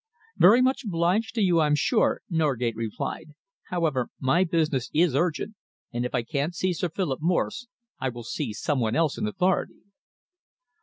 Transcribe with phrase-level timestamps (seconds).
[0.37, 3.35] "Very much obliged to you, I'm sure," Norgate replied.
[3.65, 5.53] "However, my business is urgent,
[5.93, 7.67] and if I can't see Sir Philip Morse,
[7.99, 9.83] I will see some one else in authority."